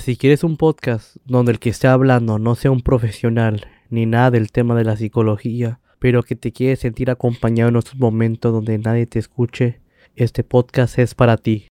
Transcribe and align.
Si 0.00 0.16
quieres 0.16 0.44
un 0.44 0.56
podcast 0.56 1.16
donde 1.26 1.52
el 1.52 1.58
que 1.58 1.68
esté 1.68 1.86
hablando 1.86 2.38
no 2.38 2.54
sea 2.54 2.70
un 2.70 2.80
profesional 2.80 3.66
ni 3.90 4.06
nada 4.06 4.30
del 4.30 4.50
tema 4.50 4.74
de 4.74 4.84
la 4.84 4.96
psicología, 4.96 5.78
pero 5.98 6.22
que 6.22 6.36
te 6.36 6.52
quieres 6.52 6.78
sentir 6.78 7.10
acompañado 7.10 7.68
en 7.68 7.76
estos 7.76 7.96
momentos 7.96 8.50
donde 8.50 8.78
nadie 8.78 9.04
te 9.04 9.18
escuche, 9.18 9.82
este 10.16 10.42
podcast 10.42 10.98
es 10.98 11.14
para 11.14 11.36
ti. 11.36 11.66